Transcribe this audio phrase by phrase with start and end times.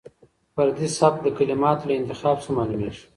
[0.55, 3.03] فردي سبک د کلماتو له انتخاب څخه معلومېږي.